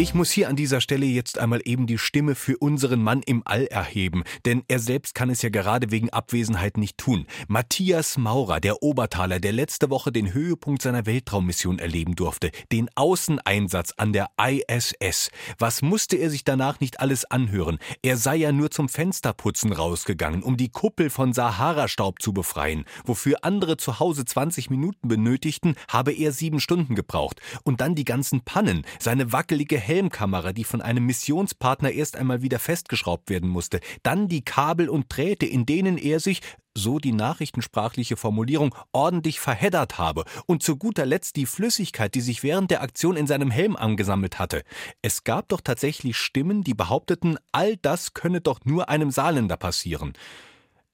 Ich 0.00 0.14
muss 0.14 0.30
hier 0.30 0.48
an 0.48 0.56
dieser 0.56 0.80
Stelle 0.80 1.04
jetzt 1.04 1.38
einmal 1.38 1.60
eben 1.62 1.86
die 1.86 1.98
Stimme 1.98 2.34
für 2.34 2.56
unseren 2.56 3.02
Mann 3.02 3.20
im 3.26 3.42
All 3.44 3.66
erheben, 3.66 4.24
denn 4.46 4.62
er 4.66 4.78
selbst 4.78 5.14
kann 5.14 5.28
es 5.28 5.42
ja 5.42 5.50
gerade 5.50 5.90
wegen 5.90 6.08
Abwesenheit 6.08 6.78
nicht 6.78 6.96
tun. 6.96 7.26
Matthias 7.48 8.16
Maurer, 8.16 8.60
der 8.60 8.82
Obertaler, 8.82 9.40
der 9.40 9.52
letzte 9.52 9.90
Woche 9.90 10.10
den 10.10 10.32
Höhepunkt 10.32 10.80
seiner 10.80 11.04
Weltraummission 11.04 11.78
erleben 11.78 12.16
durfte, 12.16 12.50
den 12.72 12.88
Außeneinsatz 12.94 13.92
an 13.98 14.14
der 14.14 14.30
ISS. 14.40 15.28
Was 15.58 15.82
musste 15.82 16.16
er 16.16 16.30
sich 16.30 16.44
danach 16.44 16.80
nicht 16.80 17.00
alles 17.00 17.26
anhören? 17.26 17.78
Er 18.00 18.16
sei 18.16 18.36
ja 18.36 18.52
nur 18.52 18.70
zum 18.70 18.88
Fensterputzen 18.88 19.70
rausgegangen, 19.70 20.42
um 20.42 20.56
die 20.56 20.70
Kuppel 20.70 21.10
von 21.10 21.34
Sahara-Staub 21.34 22.22
zu 22.22 22.32
befreien. 22.32 22.86
Wofür 23.04 23.40
andere 23.42 23.76
zu 23.76 24.00
Hause 24.00 24.24
20 24.24 24.70
Minuten 24.70 25.08
benötigten, 25.08 25.74
habe 25.88 26.12
er 26.12 26.32
sieben 26.32 26.58
Stunden 26.58 26.94
gebraucht. 26.94 27.42
Und 27.64 27.82
dann 27.82 27.94
die 27.94 28.06
ganzen 28.06 28.40
Pannen, 28.40 28.86
seine 28.98 29.34
wackelige 29.34 29.89
Helmkamera, 29.90 30.52
die 30.52 30.62
von 30.62 30.80
einem 30.80 31.04
Missionspartner 31.04 31.90
erst 31.90 32.14
einmal 32.14 32.42
wieder 32.42 32.60
festgeschraubt 32.60 33.28
werden 33.28 33.48
musste, 33.48 33.80
dann 34.04 34.28
die 34.28 34.44
Kabel 34.44 34.88
und 34.88 35.06
Drähte, 35.08 35.46
in 35.46 35.66
denen 35.66 35.98
er 35.98 36.20
sich, 36.20 36.42
so 36.76 37.00
die 37.00 37.10
nachrichtensprachliche 37.10 38.16
Formulierung, 38.16 38.72
ordentlich 38.92 39.40
verheddert 39.40 39.98
habe 39.98 40.24
und 40.46 40.62
zu 40.62 40.76
guter 40.76 41.06
Letzt 41.06 41.34
die 41.34 41.46
Flüssigkeit, 41.46 42.14
die 42.14 42.20
sich 42.20 42.44
während 42.44 42.70
der 42.70 42.82
Aktion 42.82 43.16
in 43.16 43.26
seinem 43.26 43.50
Helm 43.50 43.74
angesammelt 43.74 44.38
hatte. 44.38 44.62
Es 45.02 45.24
gab 45.24 45.48
doch 45.48 45.60
tatsächlich 45.60 46.16
Stimmen, 46.16 46.62
die 46.62 46.74
behaupteten, 46.74 47.38
all 47.50 47.76
das 47.76 48.14
könne 48.14 48.40
doch 48.40 48.60
nur 48.64 48.88
einem 48.88 49.10
Saarländer 49.10 49.56
passieren. 49.56 50.12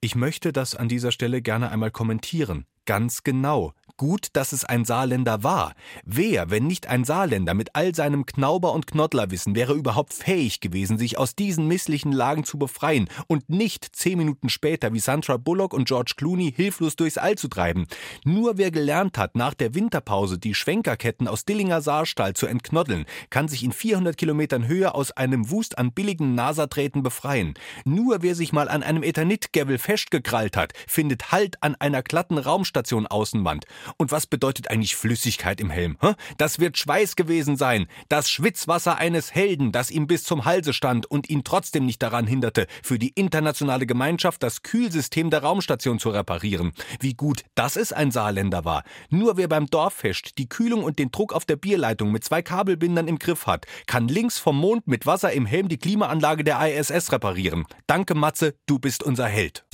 Ich 0.00 0.14
möchte 0.14 0.54
das 0.54 0.74
an 0.74 0.88
dieser 0.88 1.12
Stelle 1.12 1.42
gerne 1.42 1.70
einmal 1.70 1.90
kommentieren. 1.90 2.64
Ganz 2.86 3.24
genau. 3.24 3.74
Gut, 3.98 4.28
dass 4.34 4.52
es 4.52 4.66
ein 4.66 4.84
Saarländer 4.84 5.42
war. 5.42 5.72
Wer, 6.04 6.50
wenn 6.50 6.66
nicht 6.66 6.86
ein 6.86 7.04
Saarländer 7.04 7.54
mit 7.54 7.74
all 7.74 7.94
seinem 7.94 8.26
Knauber- 8.26 8.74
und 8.74 8.86
Knoddlerwissen, 8.86 9.54
wäre 9.54 9.72
überhaupt 9.72 10.12
fähig 10.12 10.60
gewesen, 10.60 10.98
sich 10.98 11.16
aus 11.16 11.34
diesen 11.34 11.66
misslichen 11.66 12.12
Lagen 12.12 12.44
zu 12.44 12.58
befreien 12.58 13.08
und 13.26 13.48
nicht 13.48 13.96
zehn 13.96 14.18
Minuten 14.18 14.50
später 14.50 14.92
wie 14.92 14.98
Sandra 14.98 15.38
Bullock 15.38 15.72
und 15.72 15.88
George 15.88 16.12
Clooney 16.18 16.52
hilflos 16.52 16.96
durchs 16.96 17.16
All 17.16 17.36
zu 17.36 17.48
treiben? 17.48 17.86
Nur 18.22 18.58
wer 18.58 18.70
gelernt 18.70 19.16
hat, 19.16 19.34
nach 19.34 19.54
der 19.54 19.74
Winterpause 19.74 20.38
die 20.38 20.54
Schwenkerketten 20.54 21.26
aus 21.26 21.46
Dillinger 21.46 21.80
Saarstall 21.80 22.34
zu 22.34 22.46
entknoddeln, 22.46 23.06
kann 23.30 23.48
sich 23.48 23.64
in 23.64 23.72
400 23.72 24.14
Kilometern 24.18 24.68
Höhe 24.68 24.94
aus 24.94 25.12
einem 25.12 25.50
Wust 25.50 25.78
an 25.78 25.92
billigen 25.92 26.34
NASA-Drähten 26.34 27.02
befreien. 27.02 27.54
Nur 27.86 28.20
wer 28.20 28.34
sich 28.34 28.52
mal 28.52 28.68
an 28.68 28.82
einem 28.82 29.02
Ethanit-Gavel 29.02 29.78
festgekrallt 29.78 30.54
hat, 30.54 30.74
findet 30.86 31.32
Halt 31.32 31.62
an 31.62 31.76
einer 31.76 32.02
glatten 32.02 32.36
Raumstation 32.36 33.06
Außenwand. 33.06 33.64
Und 33.96 34.12
was 34.12 34.26
bedeutet 34.26 34.70
eigentlich 34.70 34.96
Flüssigkeit 34.96 35.60
im 35.60 35.70
Helm? 35.70 35.96
Das 36.38 36.58
wird 36.58 36.78
Schweiß 36.78 37.16
gewesen 37.16 37.56
sein, 37.56 37.86
das 38.08 38.30
Schwitzwasser 38.30 38.96
eines 38.96 39.34
Helden, 39.34 39.72
das 39.72 39.90
ihm 39.90 40.06
bis 40.06 40.24
zum 40.24 40.44
Halse 40.44 40.72
stand 40.72 41.06
und 41.06 41.28
ihn 41.28 41.44
trotzdem 41.44 41.86
nicht 41.86 42.02
daran 42.02 42.26
hinderte, 42.26 42.66
für 42.82 42.98
die 42.98 43.10
internationale 43.10 43.86
Gemeinschaft 43.86 44.42
das 44.42 44.62
Kühlsystem 44.62 45.30
der 45.30 45.42
Raumstation 45.42 45.98
zu 45.98 46.10
reparieren. 46.10 46.72
Wie 47.00 47.14
gut, 47.14 47.44
dass 47.54 47.76
es 47.76 47.92
ein 47.92 48.10
Saarländer 48.10 48.64
war. 48.64 48.84
Nur 49.10 49.36
wer 49.36 49.48
beim 49.48 49.66
Dorffest 49.66 50.38
die 50.38 50.48
Kühlung 50.48 50.84
und 50.84 50.98
den 50.98 51.10
Druck 51.10 51.32
auf 51.32 51.44
der 51.44 51.56
Bierleitung 51.56 52.12
mit 52.12 52.24
zwei 52.24 52.42
Kabelbindern 52.42 53.08
im 53.08 53.18
Griff 53.18 53.46
hat, 53.46 53.66
kann 53.86 54.08
links 54.08 54.38
vom 54.38 54.58
Mond 54.58 54.86
mit 54.86 55.06
Wasser 55.06 55.32
im 55.32 55.46
Helm 55.46 55.68
die 55.68 55.78
Klimaanlage 55.78 56.44
der 56.44 56.60
ISS 56.66 57.12
reparieren. 57.12 57.64
Danke, 57.86 58.14
Matze, 58.14 58.54
du 58.66 58.78
bist 58.78 59.02
unser 59.02 59.26
Held. 59.26 59.64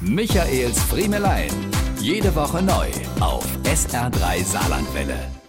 Michaels 0.00 0.82
Friemelein. 0.82 1.71
Jede 2.02 2.34
Woche 2.34 2.60
neu 2.60 2.90
auf 3.20 3.46
SR3 3.62 4.44
Saarlandwelle. 4.44 5.41